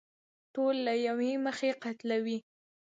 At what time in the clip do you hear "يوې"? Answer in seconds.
1.07-1.31